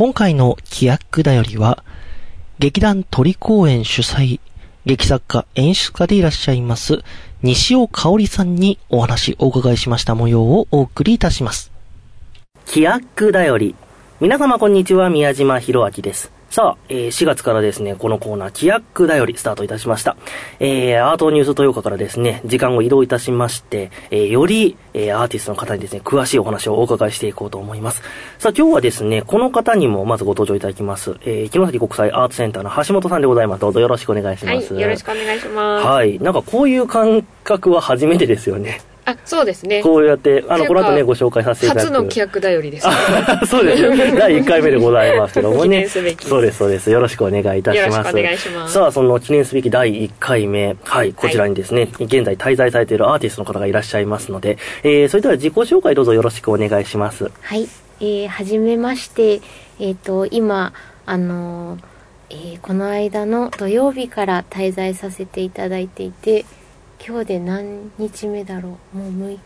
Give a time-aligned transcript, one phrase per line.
[0.00, 1.84] 今回の規約だよりは、
[2.58, 4.40] 劇団鳥公演主催、
[4.86, 7.02] 劇作家、演出家でいらっしゃいます、
[7.42, 11.70] 西尾香織さんにお話お伺いしました模様をお送りいたします。
[12.66, 13.74] 規約だより。
[14.22, 16.39] 皆様こんにちは、宮島博明です。
[16.50, 20.16] さあ、えー、4月からですね、このコーナー、規約だよりスタートいたしました。
[20.58, 28.02] えー、アートニュース豊岡からですね、時間を移動いたしまして、えー、より、えー、アーティストの方にですね、詳しいお話をお伺いしていこうと思います。
[28.40, 31.18] さあ、今日はですね、この方にもまずご登場いただきます。
[31.24, 33.60] えー、木崎国際アートセンターの橋本さんでございます。
[33.60, 34.74] どうぞよろしくお願いします。
[34.74, 35.86] はい、よろしくお願いします。
[35.86, 38.80] はい、なんかこういう感覚は初めてですよね。
[39.10, 39.82] あそうですね。
[39.82, 41.84] こうやってあのこの後ねご紹介させていただく。
[41.86, 42.94] 初の規約だよりです、ね、
[43.46, 43.82] そうです
[44.16, 45.88] 第1回目でございますけどもね。
[45.88, 46.02] そう
[46.42, 46.90] ですそうです。
[46.90, 48.16] よろしくお願いいたします。
[48.16, 48.74] お願いします。
[48.74, 50.76] さあその記念すべき第1回目。
[50.84, 57.30] はいこちらにですね、はい、現在滞在されているアーティストの方がいらっしゃいますので、えー、それでは自己紹介どうぞよろしくお願いします。
[57.42, 57.68] はい。
[58.00, 59.40] えー、はじめまして。
[59.78, 60.72] えっ、ー、と今
[61.06, 61.78] あの
[62.30, 66.46] えー、この間の土曜日から滞在させていただいていて
[67.06, 68.98] 今日で何日目だろう？
[68.98, 69.38] もう6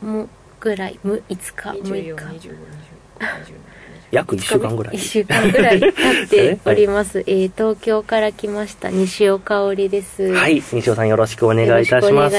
[0.00, 0.04] 日。
[0.04, 0.98] もぐらい。
[1.04, 1.38] 5日。
[1.80, 2.48] 6日
[4.14, 4.94] 約1週間ぐらい。
[4.94, 5.92] 1週間ぐらい経っ
[6.28, 10.32] て おります、はい、えー、東京から来ました西尾香織です。
[10.32, 10.62] はい。
[10.72, 12.38] 西尾さんよろしくお願いいたします。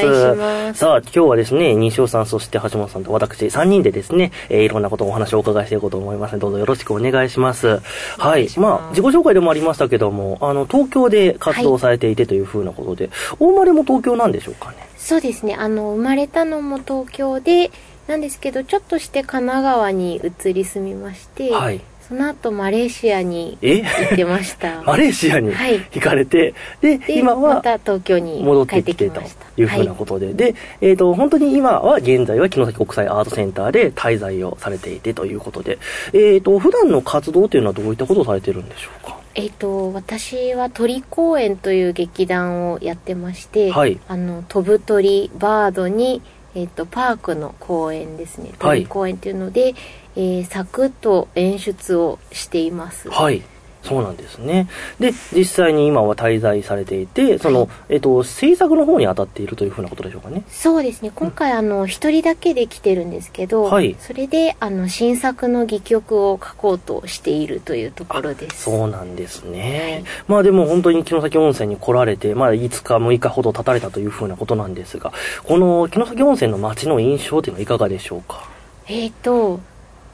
[0.74, 7.80] さあ今日はですね西尾さんそして橋本さんと私3人でですね、えー、いろんなことをお話をお伺いしていこうと思いますどうぞよろしくお願いします。
[8.18, 8.50] はい。
[8.58, 14.78] まあ自己紹介でもありましたけどもあの東京で活動されていてというふうなことで、はい、大生まれも東京なんでしょうかね？
[14.98, 15.56] そうですね。
[15.56, 17.72] あの生まれたのも東京で
[18.08, 24.84] なんですけどちょっとして神奈川に移り住みまして、はい、その後マレーシアに行ってました。
[24.86, 25.52] マレーシアに
[25.92, 26.54] 行かれて、
[26.84, 29.22] はい、で今はまた東京に戻ってきてと
[29.58, 35.80] いうふうなことで、はい、で、えーと、本当に今は現在は城崎国際アートセンターで滞在をされていてということで、
[36.14, 39.18] えーと、普段の活動というのはどういったことをされてるんでしょうか？
[39.34, 46.22] えーと、私は鳥公園という劇団をやってまして、はい、あの飛ぶ鳥バードに
[46.56, 48.54] えーと、パークの公園ですね。
[48.58, 49.76] 鳥公園っていうので、はい、
[50.16, 53.10] えー、サクッと演出をしています。
[53.10, 53.44] はい
[53.86, 54.68] そうなんですね。
[55.00, 60.44] で実際に今は滞在されていてその、はい、えっと、制作の方に当たっているというふうなことでしょうかね。
[60.50, 61.12] そうですね。
[61.14, 68.64] 今回、うん、あの一人だけで来てるんですけど、はい、それであの新作の戯曲を書こうとしているというところです。
[68.64, 75.14] そうなんですね、はい、まあでも本当に城崎温泉に来られて、まあ、5日6日ほど経たれたというふうなことなんですが
[75.44, 78.48] この城崎温泉の街の印象というのはいかがでしょうか？
[78.88, 79.60] えっ、ー、と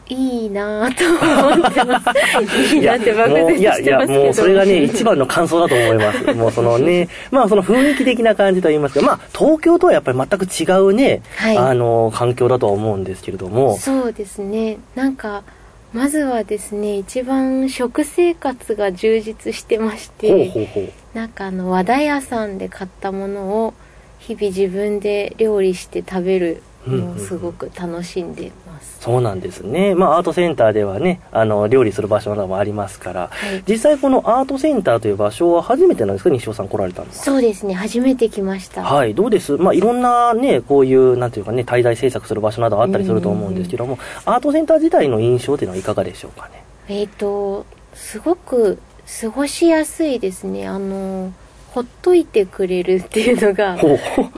[0.08, 2.74] いいなと思ってます。
[2.74, 3.90] いいなって漠然としてますけど。
[3.90, 6.24] いや、いや、もうそれがね、一番の感想だと思います。
[6.36, 13.78] もうそのね、まあその雰囲気的な感じと言いますか、まあ東京とはやっぱり全く違うね、はい、あの、環境だとは思うんですけれども。
[13.78, 14.78] そうですね。
[14.96, 15.44] なんか、
[15.94, 23.74] まずはですね、一番食生活が充実してまして、ほうほうほうなんかあの、和田屋さんで買ったものを、
[24.20, 28.52] 日々自分で料理して食べるのをすごく楽しんで
[29.00, 29.96] そうなんですね。
[29.96, 38.84] まあ、アートセンターではね、あの、料理する場所などもありますから、はい、実際このアートセンターという場所は初めてなんですか、西尾さん来られたのそうですね、初めて来ました。
[38.84, 39.58] はい、どうです？
[39.58, 46.64] まあ、いろんなね、こういう、なんていうかね、滞在制作する場所などあったりすると思うんですけども、アートセンター自体の印象というのはいかがでしょうかね？
[46.88, 47.66] えっ、ー、と、
[47.96, 48.80] すごく
[49.22, 50.68] 過ごしやすいですね。
[50.68, 51.34] あの、
[51.72, 53.78] ほっといてくれるっていうのが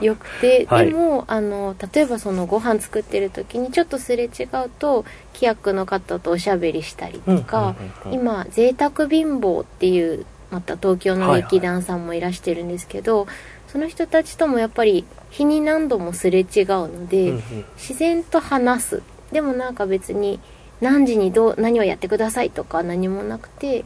[0.00, 7.74] よくて、 はい、でもあの例えばそのご飯作ってる時にちょっとすれ違うと規約の方とおしゃべりしたりとか、
[8.12, 13.26] 今贅沢貧乏っていうまた東京の劇団さんもいらしてるんですけど、
[13.66, 17.34] その人たちともやっぱり日に何度もすれ違うので、
[17.76, 19.02] 自然と話す。
[19.32, 20.38] でもなんか別に
[20.80, 23.84] 何時にどう何をやってくださいとか何もなくて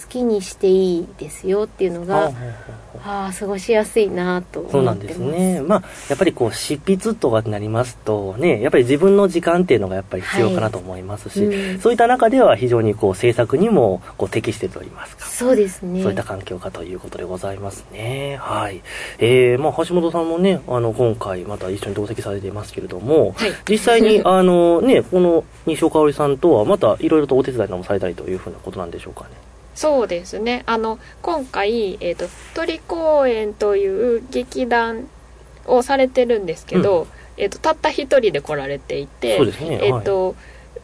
[0.00, 2.32] 好きにしていいですよっていうのが
[3.04, 5.60] ああ過ごしやすいなとそうなんですね。
[5.62, 15.26] まあやっぱりこう執筆とかになりますとねやっぱり自分の時間っていうのがやっぱり必要かなと思いますし、はいうん、そういった中では非常にこう制作にもこう適してといいますか。
[15.26, 16.02] そうですね。
[16.02, 18.38] そういった環境かということでございますね。
[18.40, 18.82] はい。
[19.18, 29.49] えー、まあ橋本さんもねあの今回また一緒に同席されていますけれども、はい、実際に あのねこの西岡織さんとはまたいろいろとお手伝いもされたりというふうなことなんでしょうかね
[29.80, 30.62] そうですね。
[30.66, 35.08] あの今回、えーと、鳥公園という劇団
[35.64, 39.46] をされてるんですけど、うん、えーと、たった一人で来られていて、ね、
[39.82, 40.34] えーと、は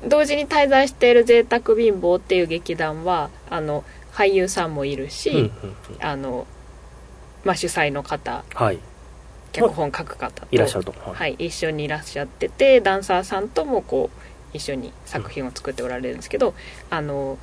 [0.07, 3.85] い、同時に滞在している「贅沢貧乏」っていう劇団はあの
[4.15, 5.53] 俳優さんもいるし、うんうんうん、
[6.01, 6.47] あの
[7.45, 8.79] まあ、主催の方、はい、
[9.53, 16.55] 脚本書く方といらっしゃると、はい、はい、一緒にいらっしゃっててダンサーさんともこう一緒に作品を作っておられるんですけど、
[16.89, 17.37] あの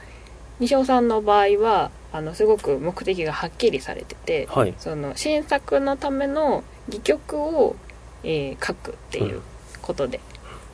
[0.67, 4.73] 西尾さんの場合はあのすごく目的がはっきりされてて、はい。
[4.77, 7.75] その新作のための戯曲を、
[8.23, 9.41] えー書くっていう
[9.81, 10.21] ことで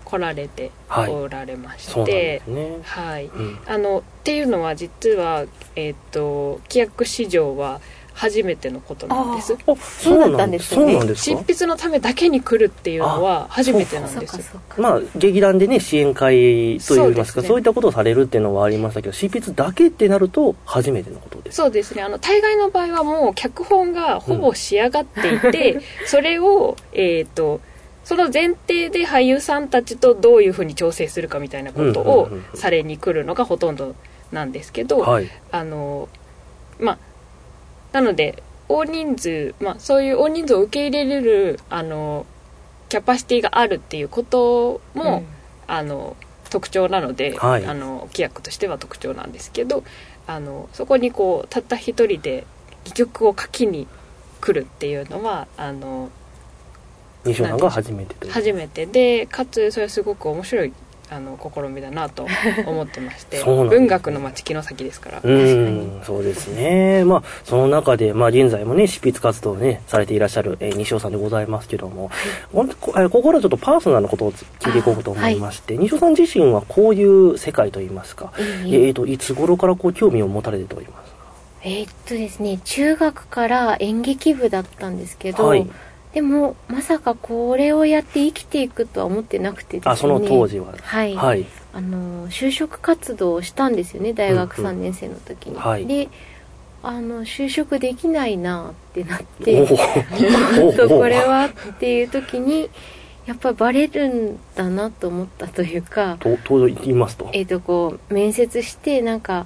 [0.06, 2.42] 来られてはいおられまして。
[2.84, 3.60] はい、うん。
[3.66, 5.46] あのっていうのは実は、
[5.76, 7.82] えっと規約史上は
[8.19, 9.57] 初めてのことなんです。
[9.66, 10.92] あ、そうだったんですよね。
[10.92, 14.38] そうなんです執か筆のためだけに来るっていうのは初めてなんです
[14.77, 21.56] まあ、劇団でね、支援会といいますか、そうそういったことをされるっていうのはありましたけど、執筆だけってなると、初めてのことです。
[21.56, 22.01] そうですね。
[22.01, 27.62] あの大概の場合はもう脚本がほぼ仕上がっていて、 それをえっ、と
[28.04, 32.57] その前提で俳優さんたちとどういうふうに調整するかみたいなことをうんうんうんうん。
[32.57, 33.95] されに来るのがほとんど
[34.33, 35.30] なんですけど、はい。
[35.51, 36.10] あの
[36.81, 36.98] まあ
[37.92, 42.26] なので大人数、まあ、そういう大人数を受け入れれるあの
[42.88, 45.24] キャパシティがあるっていうことも、
[45.68, 46.18] あの
[46.50, 47.66] 特徴なので、はい。
[47.66, 49.84] あの規約としては特徴なんですけど
[50.26, 52.46] あのそこにこうたった一人で
[52.86, 53.88] 戯曲を書きに
[54.42, 56.10] 来るっていうのはあの
[57.26, 58.30] 西尾さんが初めて。
[58.30, 60.74] 初めてでかつそれはすごく面白い
[61.12, 62.28] あの試みだなと
[62.68, 65.20] 思ってまして文学の街木の先ですから。
[65.24, 67.04] うん、そうですね。
[67.04, 72.10] まあ、その中で、まあ、現在もね、執筆活動をね、されていらっしゃる、えー西尾さんでございますけども、
[72.54, 81.14] ほんとこえーここからちょっとパーソナルなことを聞いていこうと思いまして、西尾さん自身はこういう世界といいますか、ええーーと、いつ頃からこう興味を持たれてといます
[81.64, 85.70] えーっとですね中学から演劇部だったんですけど、はい
[86.14, 89.92] でもまさかこれをやって生きていくとは思ってなくてですねか。
[89.92, 90.74] あ、その当時は。
[90.82, 91.46] はい、はい。
[91.72, 96.10] あの就職活動をしたんですよね大学3年生の時に、はいで
[96.82, 99.68] あの就職できないなってなっおて
[100.78, 102.70] とこれはっていう時に
[103.26, 107.30] やっぱバレるんだなと思ったというかと、と言いますと？
[107.34, 109.46] えっ、とこう面接してなんか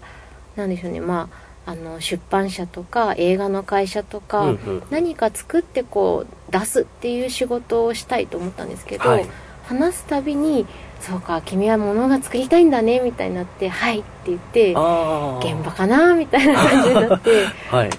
[0.55, 9.25] なんでしょうねまああの出版社とか映画の会社とか、うんうん何か作ってこう出すっていう仕事をしたいと思ったんですけど、はい
[9.65, 10.65] 話すたびに
[10.99, 14.71] 「そうか君は物が作りたいんだね」みたいになって「はい」って言って。
[14.71, 17.89] 現場かなみたいな感じになって はい。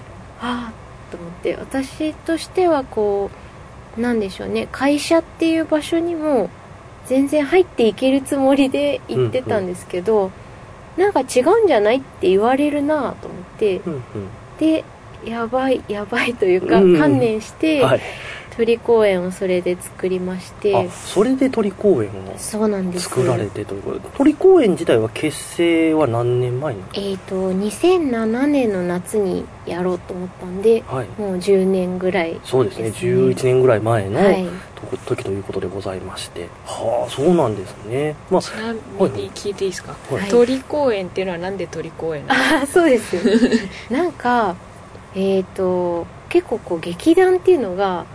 [0.41, 0.71] ああ
[1.11, 3.29] と思って私としてはこ
[3.97, 6.49] うなんでしょうね会社っていう場所にも
[7.07, 10.31] 全然入っていけるつもりで行ってたんですけど、
[10.97, 13.34] なんか違うんじゃないって言われるなと思。
[14.59, 14.83] で
[15.25, 18.01] やばいやばいというか、うん観念して、はい。
[18.57, 20.75] 鳥公園をそれで作りまして。
[20.75, 23.09] あ、それで鳥公園をそうなんです。
[23.09, 31.07] 作られてということで、鳥公園自体は結成は何年前にえっ、と2007年の夏にやろうと思ったんではい。
[31.19, 34.47] もう10年ぐらいそうですね、11年ぐらい前のはい。
[34.75, 36.47] と時ということでございまして。
[36.65, 38.15] はあ、そうなんですね。
[38.29, 38.79] まあち、なみ
[39.09, 40.29] に聞いていいですか、はい。
[40.29, 43.69] 鳥公園っていうのはなんで鳥公園ああそうですよね。
[43.89, 44.55] なんか
[45.13, 48.05] えっ、と結構こう劇団っていうのが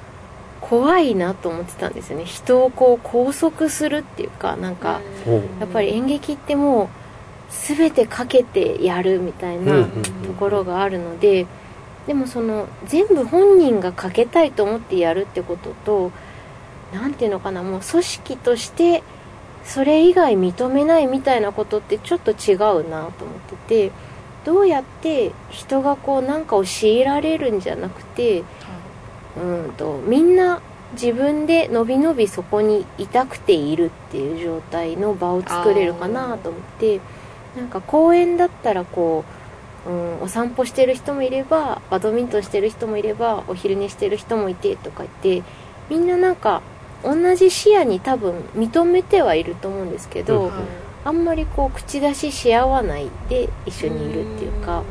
[0.70, 2.24] 怖いなと思ってたんですよね。
[2.24, 5.00] 人をこう拘束するっていうかなんか
[5.58, 6.88] やっぱり演劇ってもう
[7.50, 11.48] 全てかけてやるみたいうんなうんところがあるので
[12.06, 16.12] でもその全部本人がかけたいと思ってやるってことと
[16.94, 19.02] 何ていうのかなもう組織として
[19.64, 23.92] それ以外認めないみたいなことってちょっと違うなと思ってて
[24.44, 28.44] どうやって人がこうなんかを強いられるんじゃなくて
[29.36, 30.60] うんとみんな
[30.92, 37.00] 自分でのびのびそこにいたくているっていう状態の場を作れるかなと思って
[37.56, 39.24] なんか公園だったらこ
[39.86, 45.48] う、うん、お散歩してる人もいればバドミントンしてる人もいればお昼寝してる人もいてとか言って
[45.88, 46.62] みんななんか
[47.04, 50.52] 同じ視野に多分認めてはいると思うんですけど、うん。
[51.04, 54.82] あんまりこう口出しし合わないで一緒にいるっていうか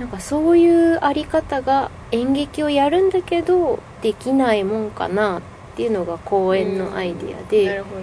[0.00, 5.42] なんかそういうあり方が演劇をやるんだけどできないもんかなっ
[5.76, 8.00] ていうのが公演のアイディアなでるほど。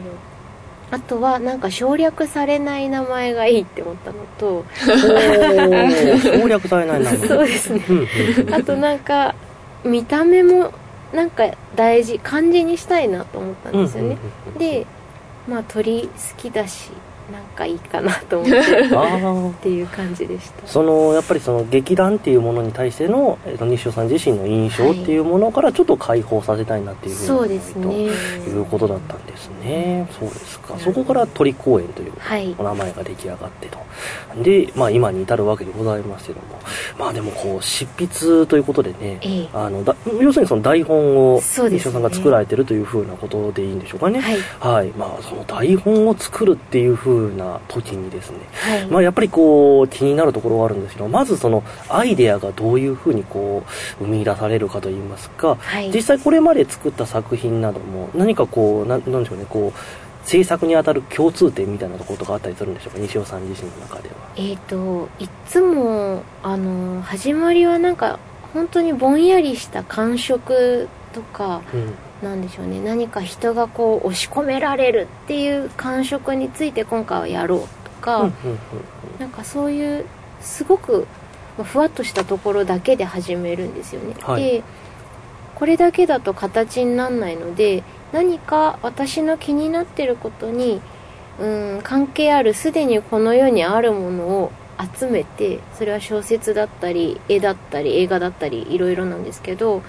[0.90, 4.64] あとはなんか省略されない名前がいいって思ったのと
[6.38, 7.10] お省略されないな。
[7.18, 7.82] そうですね。
[8.52, 9.34] あとなんか
[9.84, 10.72] 見た目も
[11.12, 14.60] なんか大事漢字にしたいなと思ったんうんですよね、うんうん。
[14.60, 14.86] で
[15.50, 16.92] まあ鳥好きだし
[17.32, 19.68] なんかいいかなと思ってっ。
[19.68, 30.08] ていう感じでしたそのやっぱりその劇団っていうものに対しての、えーと西尾さん自身の印象っていうものからちょっと解放させたいなっていうふうにそうですねということだったんですね。
[30.20, 30.78] そうですか。
[30.80, 33.78] そこから鳥公園というはいお名前が出来上がってと。
[34.44, 36.60] で、まあ今に至るわけでございますけども。
[36.98, 44.20] まあでもこう、執筆ということでね、ええあの、だ要するにその台本を西尾さんが作られてるというふうなことでいいんでしょうかね。
[44.20, 44.88] はいはい。
[44.90, 53.64] まあその台本を作るっていうふううな時にですね、はい、まあ、やっぱりこう気になるところはあるんですけどまずそのアイデアがどういうふうにこ
[54.00, 59.80] う生み出されるかといいますか、はい、実際これまで作った作品なども何かこうななんでしょうねこう
[60.28, 63.00] 制作にあたる共通点みたいなところとかあったりするんでしょうか？
[63.00, 64.16] 西尾さん自身の中では。
[64.36, 68.20] えっ、といつもあの始まりはなんか
[68.54, 72.82] 本当にぼんやりした感触とか、うん、なんでしょうね。
[72.82, 78.34] 何か人がこう押し込められるっていう感触について今回はやろうとか、うん、
[79.20, 80.06] なんかそういう
[80.42, 81.08] すごく
[81.64, 84.16] ふわっとしたところだけで始めるんですよね。
[84.22, 84.64] はい、で
[85.56, 90.82] これだけだと形にならないので何か私の気になってることに
[91.40, 94.52] うん関係あるすでにこの世にあるものを
[94.96, 99.82] 集めてそれは小説だったり絵だったり映画だったりいろいろなんですけど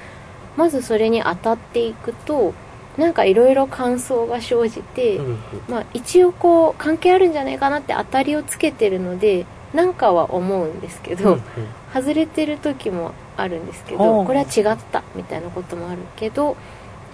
[0.58, 2.52] まずそれに当たっていくと
[2.96, 5.38] なんかいろいろ感想が生じて、うん
[5.68, 11.42] まあ、一応こう関係あるんじゃないかなって当たりをつけてるのでなんかは思うんですけど、うん
[11.90, 16.54] 外れてる時もあるんですけどこれは違ったみたいなこともあるけど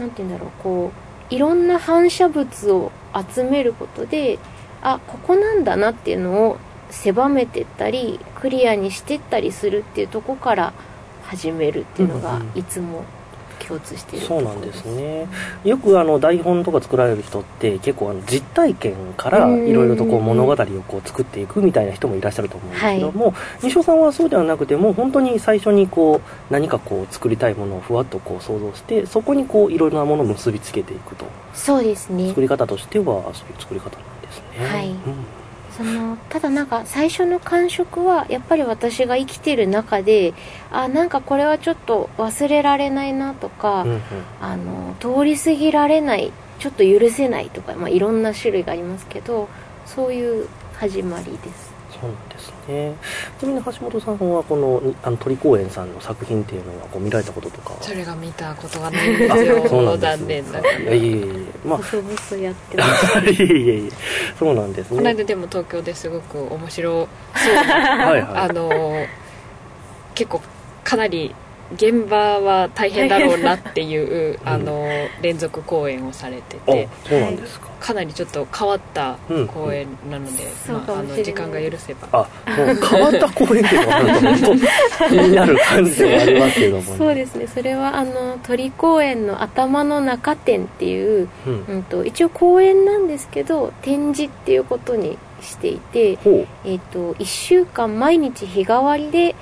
[0.00, 0.90] 何て言うんだろうこ
[1.30, 2.90] ういろんな反射物を
[3.32, 4.40] 集めることで
[4.82, 6.58] あここなんだなっていうのを
[6.90, 10.72] 狭めてったりクリアにしてったりするっていうとこから
[11.22, 13.04] 始めるっていうのがいつも
[13.66, 15.26] 共通しているそうなんですね。
[15.64, 20.56] よくあの台本とか作られる人って結構あの実体験からいろいろとこう物語を
[20.86, 31.26] こう作っていくみたいな人もいらっしゃると思うんですけども、はい、西尾さんはそうではなくてもう本当に最初にこう何かこう作りたいものをふわっとこう想像してそこにこういろいろなものを結びつけていくと。
[31.54, 32.28] そうですね。
[32.28, 34.66] 作り方としてはそういう作り方なんですね。
[34.66, 35.43] はい、うん
[35.76, 40.34] そのただなんか最初の感触はやっぱり私が生きてる中で
[40.70, 44.00] あなんかこれはちょっと忘れられないなとか、うんうん、
[44.40, 49.48] あの通り過ぎられないちょっと許せないとか、まあ、いろんな種類がありますけど
[49.84, 51.74] そういう始まりです。
[52.00, 52.94] そうですね。
[53.38, 59.68] ちなみに橋本さんはこのあの鳥公園さんの作品っていうのはこう見られたこととかそれが見たことがないんですよ。
[59.68, 60.78] そうなん残念ながら。
[60.78, 61.78] いえいえまあ。
[61.78, 63.90] 細々やってますいえいえいえ。
[64.38, 64.96] そうなんですね。
[64.96, 68.70] この間でも東京ですごく面白そうなはい、あの
[70.14, 70.40] 結構
[70.82, 71.34] かなり
[71.72, 74.86] 現場は大変だろうなっていう、あの
[75.22, 76.88] 連続公演をされてて。
[77.08, 77.74] そうなんですか。
[77.84, 79.18] かなりちょっと変わった
[79.48, 82.08] 公演なので、うんまあ、あの時間が許せば。
[82.12, 87.46] あもう変わった公演っていうのがあると本当気になる感じではありますけども、ね、そうですね。
[87.46, 99.36] それはあの鳥公園の頭の中展っていう、うん、うんと一応公演なんですけど展示っていうことにしていて、えーと、と1週間毎日日替わりで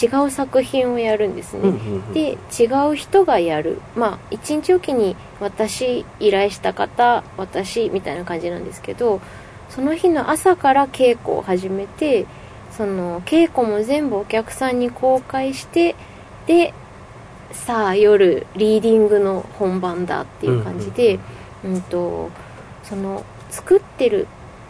[0.00, 1.72] 違う作品をやるんですね、
[2.14, 3.80] で違う人がやる。
[3.94, 9.20] まあ一日おきに私依頼した方私みたいな感じなんですけど
[9.68, 12.26] その日の朝から稽古を始めて
[12.70, 15.94] その稽古も全部お客さんに公開して
[16.46, 16.72] で
[17.52, 21.18] さあ夜リーディングの本番だっていう感じで、
[21.64, 22.30] うんと
[22.82, 24.26] その作ってる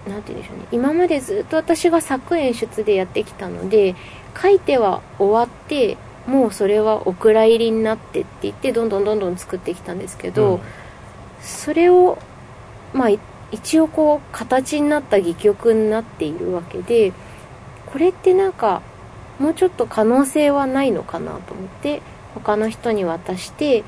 [0.09, 0.65] 何て言うんでしょうね。
[0.73, 3.95] 今までずっと私が作演出でやってきたので
[4.41, 5.97] 書いては終わって
[6.27, 10.61] もうそれはお蔵入りになってって言ってどんどんどんどん作ってきたんですけど、うん、
[11.41, 12.19] それを
[12.93, 13.09] まあ
[13.51, 17.13] 一応こう形になった戯曲になっているわけで
[17.87, 18.83] これってなんか
[19.39, 22.01] もうちょっと可能性はないのかなと思って
[22.35, 23.85] 他の人に渡して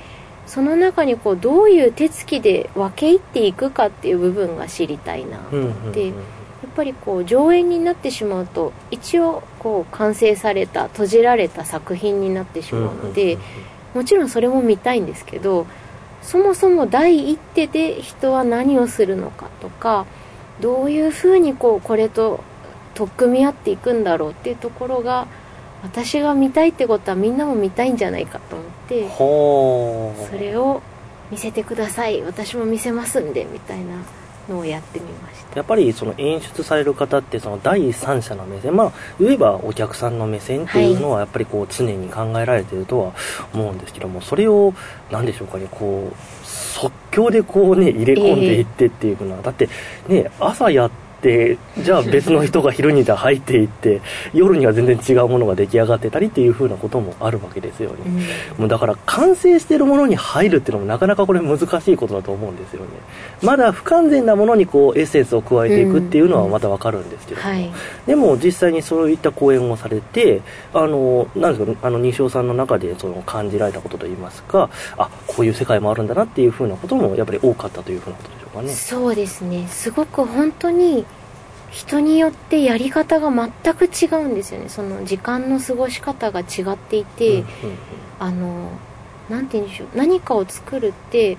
[0.47, 6.13] その中にこうどういう手つきで分け入っていくかっていう部分が知りたいなと思って。
[6.65, 13.37] やっぱりこう上演になってしまうと一応こう完成された閉じられた作品になってしまうので
[13.93, 15.67] もちろんそれも見たいんですけど
[16.23, 20.07] そもそも第一手で人は何をするのかとか
[20.59, 22.43] どういうふうにこうこれと
[22.95, 25.27] 取っ組み合っていくんだろうっていうところが
[25.83, 29.11] 私が見たいってことはみんなも見たいんじゃないかと思って
[30.31, 30.81] それを
[31.31, 32.23] 見せてください。
[32.23, 33.97] 私も見せますんでみたいな
[34.49, 35.57] のをやってみました。
[35.57, 43.15] やっぱりその演出される方ってその第三者の目線まあ言えばお客さんの目線っていうのはやっぱりこう常に考えられてるとは
[43.53, 44.75] 思うんですけどもそれを
[45.11, 49.69] 何でしょうかねこう即興でこうね入れ込んでいってっていうのは、だって
[50.09, 54.03] ね朝やってでじゃあ別の人が昼にじゃ入っていって
[54.35, 57.97] 夜には全然違うものが出来上がってたりっていう風なこともあるわけですよね、
[58.57, 62.89] うん、もうだから完成してるものに入るっていうのもなかなかこれ難しいことだと思うんですよね。
[63.41, 67.57] まだ不完全なものにこうエッセンスを加えていくっていうのはまた分かるんですけども、うん。
[67.57, 67.73] はい、
[68.07, 70.43] でも実際にそういった講演をされて
[70.75, 78.73] あのなんですかあの西尾さんの中でその感じられたことといいますかあこういう世界もあるんだなっていう風なこともやっぱり多かったという風なことでしょうかね。
[78.73, 79.67] そうですね。
[79.69, 81.05] すごく本当に
[81.71, 84.69] 人によってやり方が全く違うんですよね。
[84.69, 87.47] その時間の過ごし方が違っていて、うんうんうん、
[88.21, 88.71] あの
[89.29, 89.89] 何て言うんでしょう。
[89.97, 91.37] 何かを作るって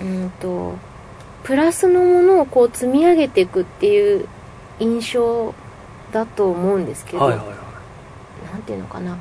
[0.00, 0.74] うんと
[1.42, 4.28] プラスのものをこう積み上げていくっていう
[4.78, 5.54] 印象
[6.12, 9.18] だと思うんですけど、はいはいはい、なんていうのかな。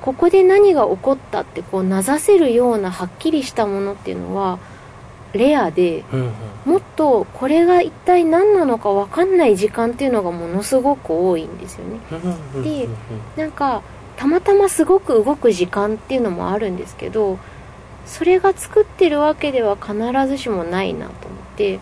[0.00, 4.58] ここで何が起こったってこうなざせるようなはっきりしたものっていうのは
[5.32, 12.00] レアで、うんうん、もっとこれが一体何なのか分かんない時間っていうのがものすごく多いんですよね。
[12.62, 12.88] で
[13.36, 13.82] なんか
[14.16, 17.38] たまたますごく動く時間っていうのもあるんですけど
[18.06, 19.94] それが作ってるわけでは必
[20.28, 21.80] ずしもないなと思って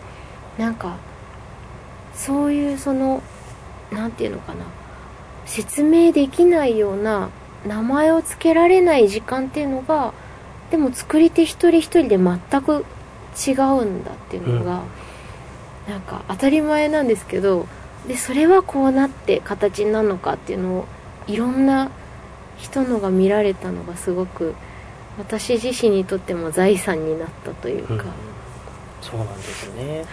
[0.57, 0.97] なんか
[2.13, 3.21] そういうその
[3.91, 4.65] 何て言うのかな。
[5.45, 7.29] 説明できないような
[7.67, 10.13] 名前を付けられない時間っていうのが
[10.69, 12.85] でも作り手一人一人で全く
[13.35, 14.83] 違うんだっていうのが、
[15.87, 17.67] うん、なんか当たり前なんですけど
[18.07, 20.85] でそれはこうなって形になるのかっていうのを
[21.27, 21.91] いろんな
[22.57, 24.55] 人のが見られたのがすごく
[25.17, 28.01] 私自身にとっても財産になったというか、うん、
[29.01, 30.05] そうなんですね。